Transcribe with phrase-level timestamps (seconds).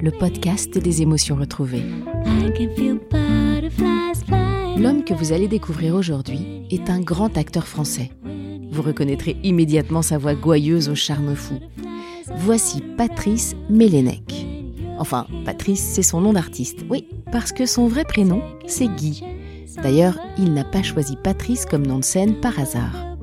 [0.00, 1.84] le podcast des émotions retrouvées.
[4.76, 8.10] L'homme que vous allez découvrir aujourd'hui est un grand acteur français.
[8.70, 11.54] Vous reconnaîtrez immédiatement sa voix gouailleuse au charme fou.
[12.36, 14.46] Voici Patrice Mélenec.
[14.98, 16.80] Enfin, Patrice, c'est son nom d'artiste.
[16.90, 19.22] Oui, parce que son vrai prénom, c'est Guy.
[19.82, 23.16] D'ailleurs, il n'a pas choisi Patrice comme nom de scène par hasard.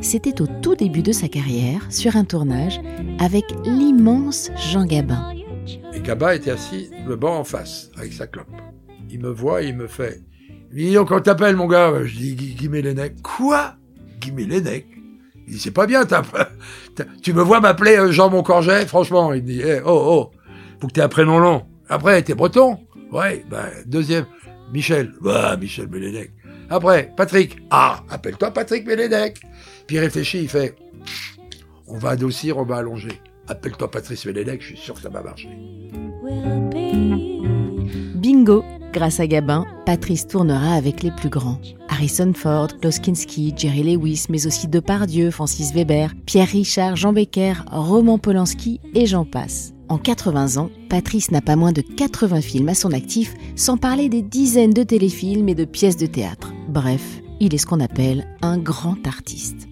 [0.00, 2.80] C'était au tout début de sa carrière, sur un tournage,
[3.18, 5.33] avec l'immense Jean Gabin.
[6.04, 8.46] Gabin était assis le banc en face, avec sa clope.
[9.08, 10.20] Il me voit il me fait
[10.70, 11.92] dit donc, on t'appelle, mon gars?
[12.04, 13.22] Je dis Mélenec.
[13.22, 13.76] Quoi?
[14.34, 14.86] Mélenec
[15.46, 16.02] Il dit C'est pas bien,
[17.22, 18.86] tu me vois m'appeler euh, Jean Moncorget?
[18.86, 20.30] Franchement, il dit eh, Oh, oh,
[20.80, 21.64] faut que t'aies un prénom long.
[21.88, 22.80] Après, t'es breton?
[23.10, 24.26] Ouais, ben, deuxième.
[24.72, 25.12] Michel.
[25.22, 26.32] Bah, Michel Mélenec.
[26.68, 27.58] Après, Patrick.
[27.70, 29.40] Ah, appelle-toi Patrick Mélenec.
[29.86, 30.74] Puis il réfléchit, il fait
[31.86, 33.20] On va adoucir, on va allonger.
[33.48, 35.50] Appelle-toi Patrice Mélenec, je suis sûr que ça va marcher.
[38.16, 38.64] Bingo
[38.94, 41.58] Grâce à Gabin, Patrice tournera avec les plus grands.
[41.88, 47.54] Harrison Ford, Klaus Kinski, Jerry Lewis, mais aussi Depardieu, Francis Weber, Pierre Richard, Jean Becker,
[47.72, 49.74] Roman Polanski et j'en passe.
[49.88, 54.08] En 80 ans, Patrice n'a pas moins de 80 films à son actif, sans parler
[54.08, 56.52] des dizaines de téléfilms et de pièces de théâtre.
[56.68, 57.02] Bref,
[57.40, 59.66] il est ce qu'on appelle un grand artiste.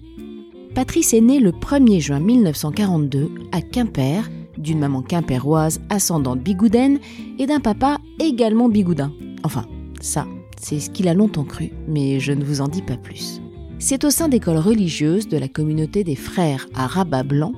[0.75, 6.99] Patrice est né le 1er juin 1942 à Quimper, d'une maman quimpéroise ascendante bigoudaine
[7.37, 9.13] et d'un papa également bigoudin.
[9.43, 9.65] Enfin,
[10.01, 10.25] ça,
[10.59, 13.39] c'est ce qu'il a longtemps cru, mais je ne vous en dis pas plus.
[13.77, 17.53] C'est au sein d'écoles religieuses de la communauté des frères à Rabat Blanc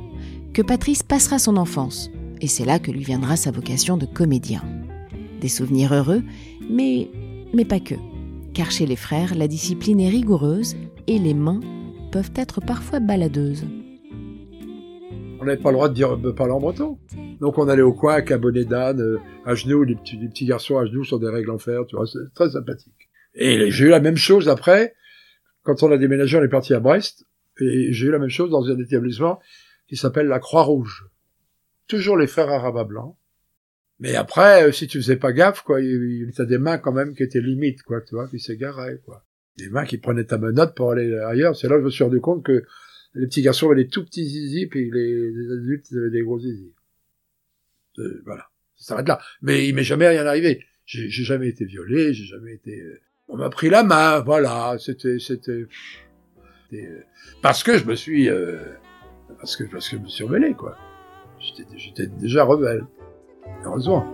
[0.54, 2.12] que Patrice passera son enfance,
[2.42, 4.62] et c'est là que lui viendra sa vocation de comédien.
[5.40, 6.24] Des souvenirs heureux,
[6.70, 7.10] mais,
[7.54, 7.96] mais pas que.
[8.54, 10.76] Car chez les frères, la discipline est rigoureuse
[11.08, 11.62] et les mains
[12.36, 13.66] être parfois baladeuses
[15.46, 16.98] on n'avait pas le droit de, dire, de parler en breton.
[17.40, 20.46] Donc on allait au coin avec un bonnet d'âne, euh, à genoux, les petits, petits
[20.46, 23.10] garçons à genoux sur des règles en fer, tu vois, c'est très sympathique.
[23.36, 24.96] Et j'ai eu la même chose après,
[25.64, 27.26] quand on a déménagé, on est parti à Brest,
[27.60, 29.40] et j'ai eu la même chose dans un établissement
[29.88, 31.06] qui s'appelle la Croix-Rouge.
[31.88, 33.16] Toujours les frères arabes blancs.
[34.00, 37.24] Mais après, euh, si tu faisais pas gaffe, quoi, a des mains quand même qui
[37.24, 39.25] étaient limites, quoi, tu vois, qui s'égaraient, quoi.
[39.58, 41.56] Des mains qui prenaient ta menotte pour aller ailleurs.
[41.56, 42.66] C'est là que je me suis rendu compte que
[43.16, 46.74] les petits garçons avaient des tout petits zizi, puis les, adultes avaient des gros zizi.
[48.00, 49.20] Euh, voilà, ça s'arrête là.
[49.42, 50.64] Mais il m'est jamais rien arrivé.
[50.86, 52.80] J'ai jamais été violé, j'ai jamais été...
[52.80, 55.18] Euh, on m'a pris la main, voilà, c'était...
[55.18, 55.66] c'était
[56.74, 57.02] euh,
[57.42, 58.30] parce que je me suis...
[59.40, 60.78] parce, que, parce que je me suis rebellé, quoi.
[61.40, 62.86] J'étais déjà rebelle.
[63.64, 64.06] Heureusement.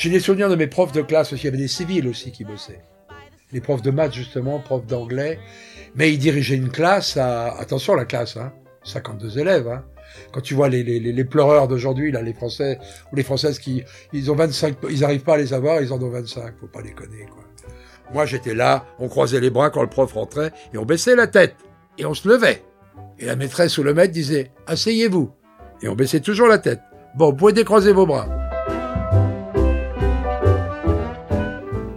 [0.00, 2.32] J'ai des souvenirs de mes profs de classe, parce qu'il y avait des civils aussi
[2.32, 2.80] qui bossaient.
[3.52, 5.38] Les profs de maths, justement, profs d'anglais.
[5.94, 8.50] Mais ils dirigeaient une classe à, attention la classe, hein,
[8.84, 9.84] 52 élèves, hein.
[10.32, 12.78] Quand tu vois les, pleureurs d'aujourd'hui, là, les Français,
[13.12, 13.84] ou les Françaises qui,
[14.14, 16.80] ils ont 25, ils arrivent pas à les avoir, ils en ont 25, faut pas
[16.80, 17.44] les connaître, quoi.
[18.14, 21.26] Moi, j'étais là, on croisait les bras quand le prof rentrait, et on baissait la
[21.26, 21.56] tête,
[21.98, 22.62] et on se levait.
[23.18, 25.30] Et la maîtresse ou le maître disait, asseyez-vous.
[25.82, 26.80] Et on baissait toujours la tête.
[27.16, 28.49] Bon, vous pouvez décroiser vos bras.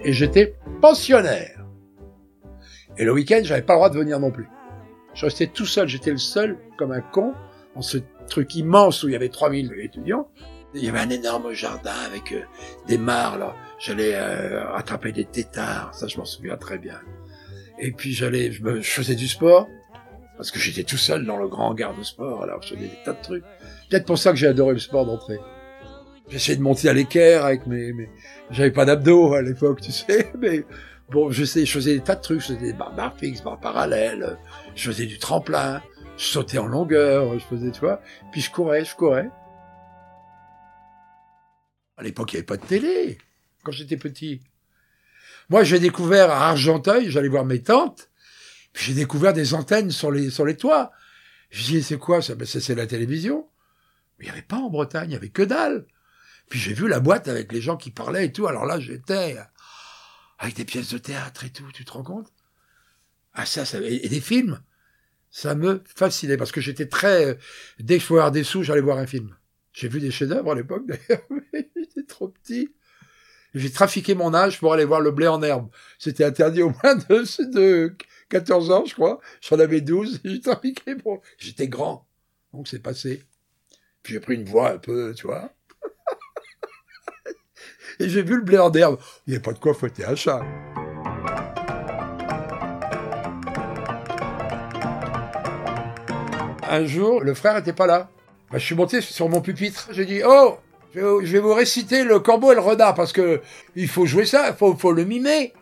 [0.04, 1.66] Et j'étais pensionnaire.
[2.98, 4.48] Et le week-end, j'avais pas le droit de venir non plus.
[5.14, 7.34] Je restais tout seul, j'étais le seul, comme un con,
[7.76, 7.98] dans ce
[8.28, 10.28] truc immense où il y avait 3000 étudiants.
[10.76, 12.42] Il y avait un énorme jardin avec euh,
[12.88, 13.56] des mares, là.
[13.78, 17.00] J'allais euh, attraper des têtards, ça je m'en souviens très bien.
[17.80, 19.68] Et puis j'allais, je, me, je faisais du sport,
[20.36, 23.04] parce que j'étais tout seul dans le grand hangar de sport, alors je faisais des
[23.06, 23.44] tas de trucs.
[23.90, 25.38] Peut-être pour ça que j'ai adoré le sport d'entrée.
[26.34, 28.10] J'essayais de monter à l'équerre avec mes,
[28.50, 30.66] j'avais pas d'abdos à l'époque, tu sais, mais
[31.12, 33.60] bon, je sais, je faisais des tas de trucs, je faisais des barres, fixes, barres
[33.60, 34.36] parallèles,
[34.74, 35.80] je faisais du tremplin,
[36.18, 38.02] je sautais en longueur, je faisais, tu vois,
[38.32, 39.30] puis je courais, je courais.
[41.98, 43.20] À l'époque, il n'y avait pas de télé,
[43.64, 44.42] quand j'étais petit.
[45.50, 48.10] Moi, j'ai découvert à Argenteuil, j'allais voir mes tantes,
[48.72, 50.94] puis j'ai découvert des antennes sur les, sur les toits.
[51.52, 52.34] Je dis, c'est quoi ça?
[52.34, 53.48] Ben, c'est la télévision.
[54.18, 55.86] Mais il n'y avait pas en Bretagne, il n'y avait que dalle.
[56.54, 58.46] Puis j'ai vu la boîte avec les gens qui parlaient et tout.
[58.46, 59.38] Alors là, j'étais
[60.38, 61.66] avec des pièces de théâtre et tout.
[61.74, 62.32] Tu te rends compte?
[63.34, 64.62] Ah ça, ça et des films?
[65.32, 67.40] Ça me fascinait parce que j'étais très...
[67.80, 69.36] Dès qu'il faut avoir des sous, j'allais voir un film.
[69.72, 72.70] J'ai vu des chefs-d'œuvre à l'époque d'ailleurs, mais j'étais trop petit.
[73.56, 75.72] J'ai trafiqué mon âge pour aller voir le blé en herbe.
[75.98, 77.98] C'était interdit au moins de, de
[78.30, 79.20] 14 ans, je crois.
[79.42, 80.22] J'en avais 12.
[80.24, 81.24] J'ai trafiqué pour...
[81.40, 82.08] J'étais grand.
[82.54, 83.24] Donc c'est passé.
[84.04, 85.52] Puis j'ai pris une voix un peu, tu vois.
[88.00, 88.98] Et j'ai vu le blé en herbe.
[89.28, 90.42] Il n'y avait pas de quoi fouetter un chat.
[96.70, 98.10] Un jour, le frère n'était pas là.
[98.52, 99.90] Bah, je suis monté sur mon pupitre.
[99.92, 100.58] J'ai dit, oh,
[100.96, 103.42] je vais vous réciter le corbeau et le renard parce que
[103.76, 105.54] il faut jouer ça, il faut, le mimer.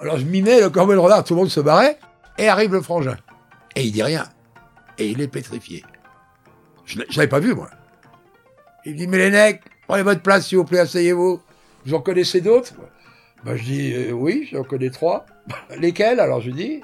[0.00, 1.98] Alors je mimais le corbeau et le renard, tout le monde se barrait.
[2.38, 3.16] Et arrive le frangin.
[3.74, 4.28] Et il dit rien.
[4.98, 5.84] Et il est pétrifié.
[6.84, 7.70] Je l'avais pas vu, moi.
[8.84, 11.40] Il dit, mais les nègres, prenez votre place, s'il vous plaît, asseyez-vous.
[11.86, 12.74] Vous en connaissez d'autres
[13.44, 15.24] ben, Je dis, euh, oui, j'en connais trois.
[15.78, 16.82] Lesquels Alors je dis,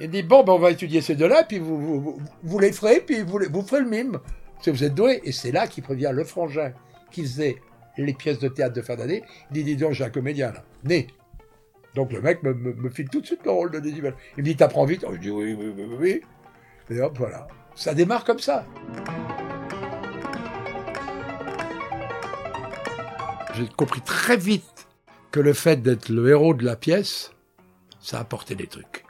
[0.00, 2.18] il dit, bon, ben, on va étudier ces deux-là, puis vous,
[2.58, 4.18] les ferez, puis vous, ferez le mime.
[4.64, 5.20] Que vous êtes doué.
[5.24, 6.72] Et c'est là qu'il prévient le frangin
[7.12, 7.56] qui faisait
[7.96, 9.22] les pièces de théâtre de fin d'année.
[9.50, 11.08] Il dit, dis donc, j'ai un comédien, là, né.
[11.94, 14.14] Donc le mec me, me, file tout de suite le rôle de Décibel.
[14.36, 16.20] Il me dit, t'apprends vite Je dis, oui, oui, oui, oui.
[16.90, 17.46] Et hop, voilà.
[17.74, 18.66] Ça démarre comme ça.
[23.58, 24.86] J'ai compris très vite
[25.32, 27.32] que le fait d'être le héros de la pièce,
[28.00, 29.04] ça apportait des trucs.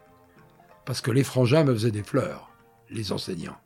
[0.86, 2.50] Parce que les frangins me faisaient des fleurs,
[2.88, 3.58] les enseignants.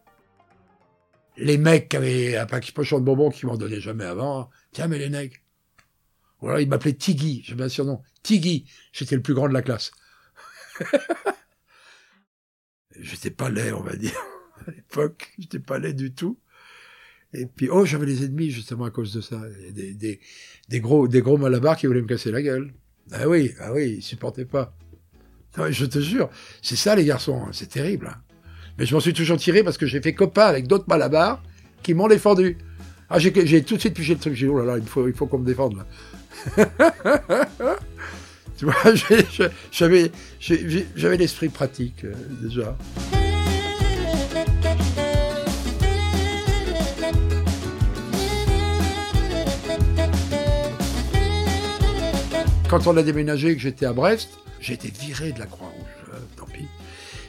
[1.37, 4.88] Les mecs qui avaient un paquet pochon de bonbons qui m'en donnaient jamais avant, tiens
[4.88, 5.37] mais les nègres.
[6.40, 8.02] Ou alors ils m'appelaient Tiggy, j'avais un surnom.
[8.25, 9.93] Tiggy, j'étais le plus grand de la classe.
[12.99, 14.19] j'étais pas laid, on va dire.
[14.67, 16.38] À l'époque, j'étais pas laid du tout.
[17.34, 19.40] Et puis, oh, j'avais les ennemis justement à cause de ça.
[19.70, 20.20] Des,
[20.69, 22.73] des, gros, des gros malabars qui voulaient me casser la gueule.
[23.11, 24.76] Ah oui, ah oui, ils supportaient pas.
[25.70, 26.31] je te jure,
[26.61, 28.08] c'est ça les garçons, hein, c'est terrible.
[28.08, 28.17] Hein.
[28.79, 31.43] Mais je m'en suis toujours tiré parce que j'ai fait copain avec d'autres malabars
[31.82, 32.58] qui m'ont défendu.
[33.11, 34.35] Ah, j'ai tout de suite pigé le truc.
[34.35, 35.85] J'ai dit, oh là là, il faut, il faut qu'on me défende
[38.56, 38.75] tu vois,
[40.96, 42.76] j'avais l'esprit pratique euh, déjà.
[52.72, 56.14] Quand on a déménagé et que j'étais à Brest, j'ai été viré de la Croix-Rouge,
[56.14, 56.64] euh, tant pis.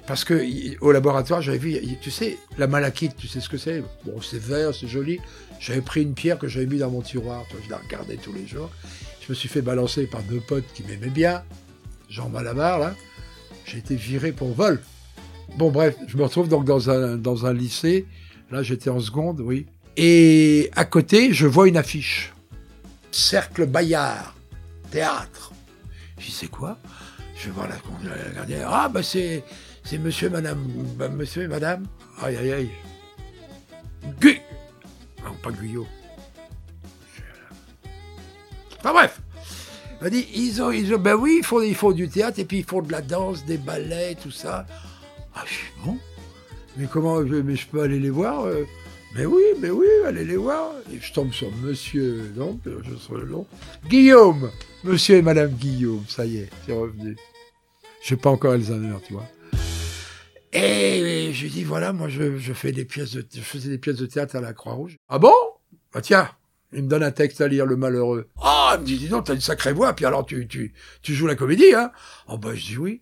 [0.08, 0.42] Parce que
[0.80, 3.84] au laboratoire, j'avais vu, tu sais, la malachite, tu sais ce que c'est?
[4.06, 5.20] Bon, c'est vert, c'est joli.
[5.60, 8.48] J'avais pris une pierre que j'avais mis dans mon tiroir, je la regardais tous les
[8.48, 8.72] jours.
[9.20, 11.44] Je me suis fait balancer par deux potes qui m'aimaient bien,
[12.10, 12.96] Jean Malabar, là.
[13.66, 14.80] J'ai été viré pour vol.
[15.58, 18.06] Bon, bref, je me retrouve donc dans un, dans un lycée.
[18.50, 19.66] Là, j'étais en seconde, oui.
[19.98, 22.34] Et à côté, je vois une affiche.
[23.12, 24.34] Cercle Bayard
[24.94, 25.52] théâtre.
[26.20, 26.78] Je dis, c'est quoi?
[27.36, 28.64] Je vais voir la, gardienne.
[28.68, 29.44] Ah, bah c'est,
[29.84, 30.64] c'est monsieur, madame,
[30.98, 31.86] bah, monsieur et madame.
[32.22, 32.70] Aïe, aïe, aïe.
[34.22, 34.40] Guy
[35.24, 35.88] Non, pas Guyot.
[38.80, 39.20] Enfin bref.
[40.12, 42.60] Dit, ils ont, ils ont, ben oui, ils font, ils font du théâtre et puis
[42.60, 44.66] ils font de la danse, des ballets, tout ça.
[45.34, 45.98] Ah, je suis bon.
[46.78, 48.66] Mais comment, mais je peux aller les voir euh,
[49.16, 50.72] mais oui, mais oui, allez les voir.
[50.92, 53.46] Et je tombe sur monsieur, donc, je serai le nom.
[53.88, 54.50] Guillaume
[54.84, 57.16] Monsieur et madame Guillaume, ça y est, c'est revenu.
[58.02, 59.28] Je sais pas encore Alzheimer, tu vois.
[60.52, 63.96] Et je lui dis, voilà, moi, je, fais des pièces de, je faisais des pièces
[63.96, 64.98] de théâtre à la Croix-Rouge.
[65.08, 65.34] Ah bon?
[65.94, 66.30] Bah tiens,
[66.74, 68.28] il me donne un texte à lire, le malheureux.
[68.42, 71.14] Ah, il me dit, dis donc, t'as une sacrée voix, puis alors tu, tu, tu
[71.14, 71.92] joues la comédie, hein?
[72.28, 73.02] Oh bah, je dis oui.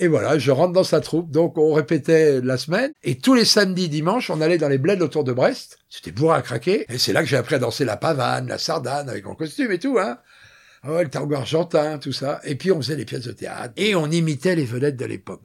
[0.00, 1.30] Et voilà, je rentre dans sa troupe.
[1.30, 2.92] Donc, on répétait la semaine.
[3.02, 5.78] Et tous les samedis, dimanches, on allait dans les bleds autour de Brest.
[5.88, 6.86] C'était bourré à craquer.
[6.88, 9.72] Et c'est là que j'ai appris à danser la pavane, la sardane, avec mon costume
[9.72, 10.18] et tout, hein.
[10.86, 12.40] Oh, le tango argentin, tout ça.
[12.44, 13.74] Et puis, on faisait les pièces de théâtre.
[13.76, 15.42] Et on imitait les vedettes de l'époque.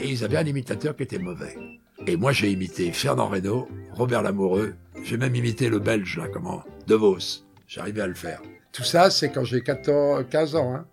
[0.00, 1.54] Et ils avaient un imitateur qui était mauvais.
[2.06, 4.72] Et moi, j'ai imité Fernand Reynaud, Robert Lamoureux.
[5.04, 6.62] J'ai même imité le Belge, là, comment?
[6.86, 7.47] De Vos.
[7.68, 8.40] J'arrivais à le faire.
[8.72, 10.74] Tout ça, c'est quand j'ai 14, 15 ans.
[10.74, 10.86] Hein.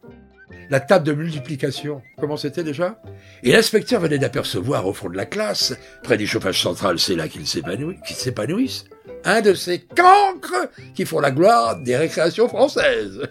[0.69, 3.01] La table de multiplication, comment c'était déjà?
[3.43, 7.29] Et l'inspecteur venait d'apercevoir au fond de la classe, près du chauffage central, c'est là
[7.29, 8.85] qu'il s'épanouissent,
[9.23, 13.21] un de ces cancres qui font la gloire des récréations françaises.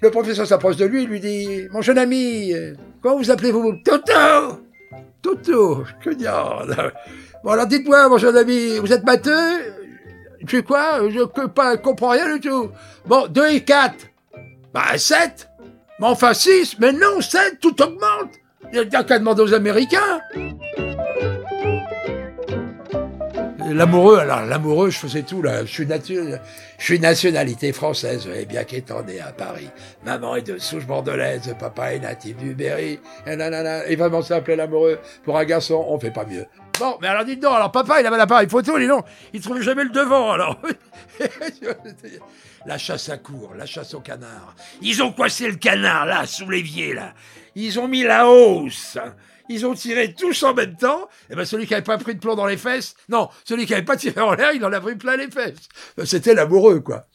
[0.00, 2.54] Le professeur s'approche de lui et lui dit «Mon jeune ami,
[3.02, 4.62] comment vous appelez-vous ?»«Toto
[5.22, 6.94] !»«Toto Que diable
[7.44, 9.81] !»«Bon alors dites-moi, mon jeune ami, vous êtes matheux?
[10.46, 12.70] Tu sais quoi Je ne comprends rien du tout.
[13.06, 13.94] Bon, 2 et 4.
[14.72, 15.48] Bah 7.
[16.00, 16.78] Mais enfin 6.
[16.78, 18.30] Mais non, 7, tout augmente.
[18.72, 20.20] Il n'y a qu'à demander aux Américains.
[23.70, 25.64] L'amoureux, alors l'amoureux, je faisais tout là.
[25.64, 29.70] Je suis, je suis nationalité française, et bien qu'étant né à Paris.
[30.04, 32.98] Maman est de souche bordelaise, papa est natif du Berry.
[33.26, 33.32] Et,
[33.92, 34.98] et vraiment s'appelait l'amoureux.
[35.24, 36.44] Pour un garçon, on fait pas mieux.
[36.82, 39.60] Bon, mais alors dites donc, alors papa, il avait l'appareil photo, dis non, il trouve
[39.60, 40.60] jamais le devant, alors.
[42.66, 44.56] la chasse à cour, la chasse au canard.
[44.80, 47.14] Ils ont coincé le canard, là, sous l'évier, là.
[47.54, 48.98] Ils ont mis la hausse.
[49.48, 51.08] Ils ont tiré tous en même temps.
[51.30, 53.72] Et ben celui qui n'avait pas pris de plomb dans les fesses, non, celui qui
[53.74, 55.68] n'avait pas tiré en l'air, il en a pris plein les fesses.
[56.04, 57.06] C'était l'amoureux, quoi.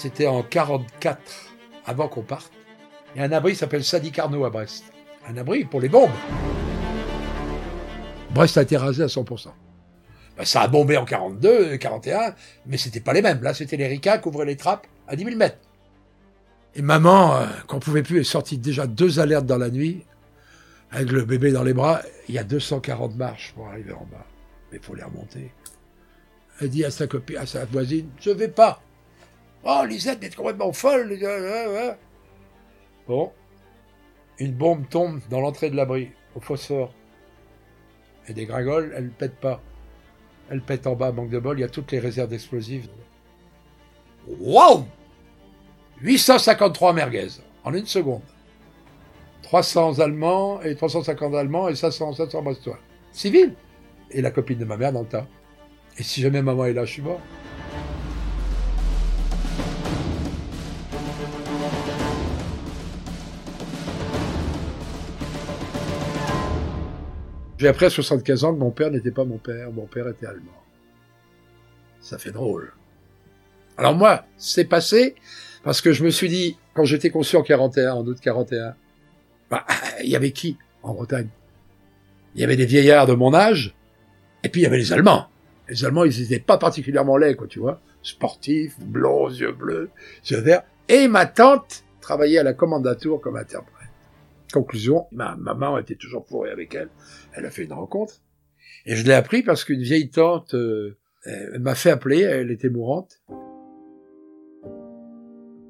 [0.00, 1.20] C'était en 44,
[1.84, 2.50] avant qu'on parte.
[3.14, 4.84] Il y a un abri qui s'appelle Sadi Carnot à Brest.
[5.28, 6.08] Un abri pour les bombes.
[8.30, 9.48] Brest a été rasé à 100%.
[10.38, 13.42] Ben, ça a bombé en 42, 41, mais c'était pas les mêmes.
[13.42, 15.58] Là, c'était les qui ouvraient les trappes à 10 000 mètres.
[16.74, 20.06] Et maman, euh, qu'on pouvait plus, est sortie déjà deux alertes dans la nuit,
[20.92, 22.00] avec le bébé dans les bras.
[22.26, 24.24] Il y a 240 marches pour arriver en bas.
[24.72, 25.52] Mais il faut les remonter.
[26.58, 28.80] Elle dit à sa copine, à sa voisine, je vais pas.
[29.64, 31.18] Oh, Lisette est complètement folle.
[33.06, 33.32] Bon.
[34.38, 36.92] Une bombe tombe dans l'entrée de l'abri, au phosphore.
[38.26, 39.60] Et des gringoles, elle ne pète pas.
[40.50, 42.88] Elle pète en bas, manque de bol, il y a toutes les réserves d'explosifs.
[44.26, 44.84] Wow
[46.00, 47.28] 853 merguez,
[47.64, 48.22] en une seconde.
[49.42, 52.78] 300 Allemands et 350 Allemands et 500, 500 Brestois.
[53.12, 53.54] Civil
[54.10, 55.26] Et la copine de ma mère dans le tas.
[55.98, 57.20] Et si jamais maman est là, je suis mort.
[67.60, 70.24] J'ai appris à 75 ans que mon père n'était pas mon père, mon père était
[70.24, 70.64] allemand.
[72.00, 72.72] Ça fait drôle.
[73.76, 75.14] Alors moi, c'est passé
[75.62, 78.74] parce que je me suis dit, quand j'étais conçu en 41, en août 41,
[79.50, 79.66] bah,
[80.02, 81.28] il y avait qui en Bretagne?
[82.34, 83.76] Il y avait des vieillards de mon âge,
[84.42, 85.28] et puis il y avait les Allemands.
[85.68, 87.82] Les Allemands, ils n'étaient pas particulièrement laids, quoi, tu vois.
[88.02, 89.90] Sportifs, blonds, yeux bleus,
[90.24, 90.62] yeux verts.
[90.88, 93.79] Et ma tante travaillait à la commandature comme interprète.
[94.52, 96.88] Conclusion, ma maman était toujours pourrie avec elle.
[97.34, 98.20] Elle a fait une rencontre.
[98.86, 100.96] Et je l'ai appris parce qu'une vieille tante euh,
[101.58, 103.22] m'a fait appeler, elle était mourante.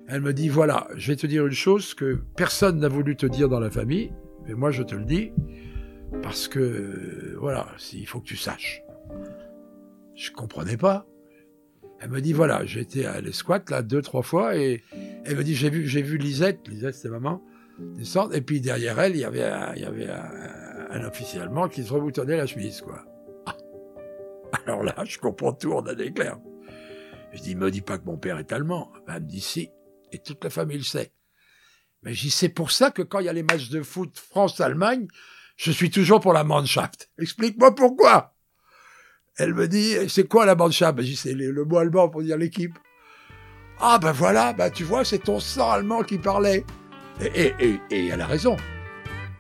[0.09, 3.27] Elle me dit, voilà, je vais te dire une chose que personne n'a voulu te
[3.27, 4.13] dire dans la famille,
[4.47, 5.31] mais moi je te le dis,
[6.23, 8.83] parce que, voilà, il faut que tu saches.
[10.17, 11.07] Je comprenais pas.
[12.01, 14.83] Elle me dit, voilà, j'ai été à l'escouade, là, deux, trois fois, et
[15.25, 17.43] elle me dit, j'ai vu, j'ai vu Lisette, Lisette c'est maman,
[18.33, 22.47] et puis derrière elle, il y avait un, il officier allemand qui se reboutonnait la
[22.47, 23.05] chemise, quoi.
[23.47, 23.57] Ah.
[24.67, 26.39] Alors là, je comprends tout en un éclair.
[27.33, 28.93] Je dis, me dis pas que mon père est allemand.
[29.09, 29.71] elle me dit, si.
[30.13, 31.13] Et toute la famille le sait.
[32.03, 35.07] Mais dis, c'est pour ça que quand il y a les matchs de foot France-Allemagne,
[35.57, 37.11] je suis toujours pour la Mannschaft.
[37.19, 38.35] Explique-moi pourquoi.
[39.37, 40.97] Elle me dit, c'est quoi la Mannschaft?
[40.97, 42.79] Ben, Je dis, c'est le mot allemand pour dire l'équipe.
[43.83, 46.67] Ah ben voilà, ben tu vois, c'est ton sang allemand qui parlait.
[47.23, 47.55] Et,
[47.91, 48.57] et, elle a raison.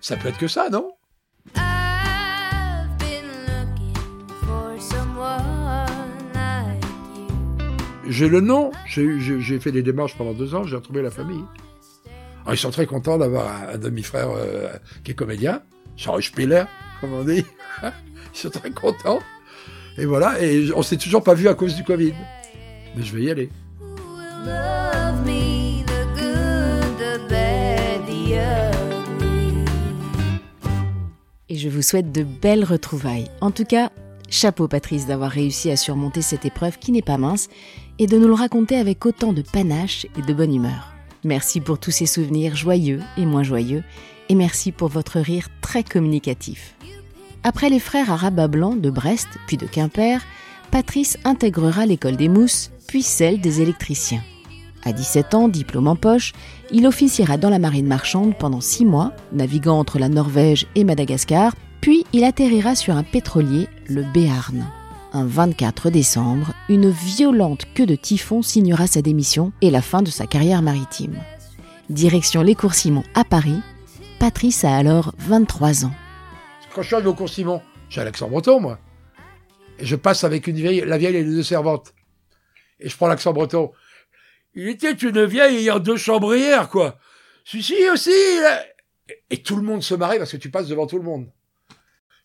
[0.00, 0.92] Ça peut être que ça, non?
[8.06, 11.44] J'ai le nom, j'ai fait des démarches pendant deux ans, j'ai retrouvé la famille.
[12.42, 14.68] Alors, ils sont très contents d'avoir un, demi-frère euh,
[15.04, 15.62] qui est comédien,
[15.96, 16.64] Charles Spiller,
[17.00, 17.44] comme on dit.
[17.82, 19.20] ils sont très contents.
[19.96, 22.14] Et voilà, et on s'est toujours pas vu à cause du Covid.
[22.96, 23.50] Mais je vais y aller.
[31.60, 33.28] Je vous souhaite de belles retrouvailles.
[33.42, 33.90] En tout cas,
[34.30, 37.48] chapeau Patrice d'avoir réussi à surmonter cette épreuve qui n'est pas mince
[37.98, 40.94] et de nous le raconter avec autant de panache et de bonne humeur.
[41.22, 43.84] Merci pour tous ces souvenirs joyeux et moins joyeux
[44.30, 46.76] et merci pour votre rire très communicatif.
[47.44, 50.24] Après les frères à rabat blanc de Brest puis de Quimper,
[50.70, 54.22] Patrice intégrera l'école des mousses puis celle des électriciens.
[54.84, 56.32] À 17 ans, diplôme en poche,
[56.70, 61.54] il officiera dans la marine marchande pendant six mois, naviguant entre la Norvège et Madagascar,
[61.80, 64.66] puis il atterrira sur un pétrolier, le Béarn.
[65.12, 70.10] Un 24 décembre, une violente queue de typhon signera sa démission et la fin de
[70.10, 71.18] sa carrière maritime.
[71.90, 73.60] Direction les Cours-Simon à Paris,
[74.20, 75.92] Patrice a alors 23 ans.
[76.74, 78.78] Quand je suis au Cours-Simon, j'ai l'accent breton, moi.
[79.78, 81.92] Et je passe avec la vieille et les deux servantes.
[82.78, 83.72] Et je prends l'accent breton.
[84.54, 86.98] Il était une vieille ayant deux chambrières, quoi.
[87.44, 88.10] Celui-ci aussi.
[89.30, 91.28] Et tout le monde se marrait parce que tu passes devant tout le monde.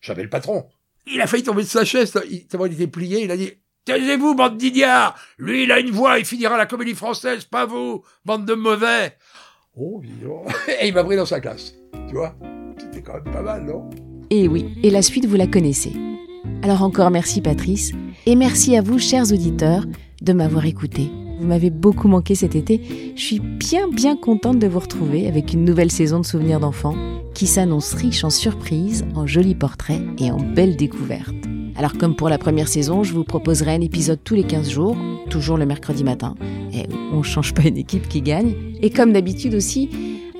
[0.00, 0.66] J'avais le patron.
[1.06, 2.12] Il a failli tomber de sa chaise.
[2.28, 3.22] Il, il était plié.
[3.24, 3.52] Il a dit
[3.86, 8.02] Taisez-vous, bande d'idiots Lui, il a une voix, il finira la comédie française, pas vous,
[8.24, 9.16] bande de mauvais
[9.76, 10.02] Oh,
[10.80, 11.74] Et il m'a pris dans sa classe.
[12.08, 12.34] Tu vois
[12.78, 13.88] C'était quand même pas mal, non?
[14.30, 15.92] Et oui, et la suite, vous la connaissez.
[16.62, 17.92] Alors encore merci Patrice,
[18.26, 19.84] et merci à vous, chers auditeurs,
[20.22, 21.10] de m'avoir écouté.
[21.38, 22.80] Vous m'avez beaucoup manqué cet été.
[23.14, 26.94] Je suis bien bien contente de vous retrouver avec une nouvelle saison de souvenirs d'enfants
[27.34, 31.34] qui s'annonce riche en surprises, en jolis portraits et en belles découvertes.
[31.76, 34.96] Alors comme pour la première saison, je vous proposerai un épisode tous les 15 jours,
[35.28, 36.34] toujours le mercredi matin.
[36.72, 38.54] Et on change pas une équipe qui gagne.
[38.80, 39.90] Et comme d'habitude aussi,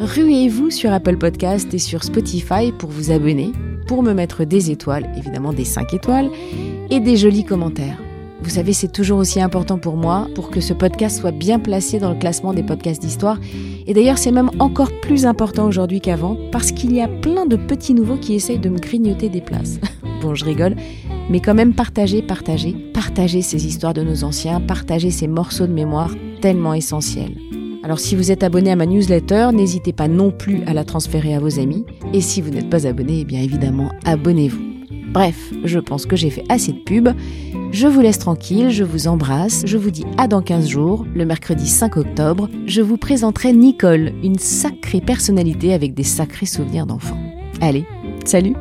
[0.00, 3.52] ruez-vous sur Apple Podcast et sur Spotify pour vous abonner,
[3.86, 6.30] pour me mettre des étoiles, évidemment des 5 étoiles,
[6.88, 7.98] et des jolis commentaires.
[8.46, 11.98] Vous savez, c'est toujours aussi important pour moi pour que ce podcast soit bien placé
[11.98, 13.40] dans le classement des podcasts d'histoire.
[13.88, 17.56] Et d'ailleurs, c'est même encore plus important aujourd'hui qu'avant parce qu'il y a plein de
[17.56, 19.80] petits nouveaux qui essayent de me grignoter des places.
[20.22, 20.76] bon, je rigole,
[21.28, 25.72] mais quand même partager, partager, partager ces histoires de nos anciens, partager ces morceaux de
[25.72, 27.34] mémoire tellement essentiels.
[27.82, 31.34] Alors si vous êtes abonné à ma newsletter, n'hésitez pas non plus à la transférer
[31.34, 31.84] à vos amis.
[32.12, 34.62] Et si vous n'êtes pas abonné, eh bien évidemment, abonnez-vous.
[35.08, 37.08] Bref, je pense que j'ai fait assez de pub.
[37.78, 41.26] Je vous laisse tranquille, je vous embrasse, je vous dis à dans 15 jours, le
[41.26, 47.20] mercredi 5 octobre, je vous présenterai Nicole, une sacrée personnalité avec des sacrés souvenirs d'enfants.
[47.60, 47.84] Allez,
[48.24, 48.54] salut